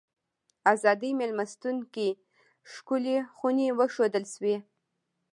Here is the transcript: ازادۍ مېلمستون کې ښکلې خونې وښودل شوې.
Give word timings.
ازادۍ 0.73 1.11
مېلمستون 1.19 1.77
کې 1.93 2.07
ښکلې 2.71 3.17
خونې 3.35 3.67
وښودل 3.77 4.23
شوې. 4.33 4.55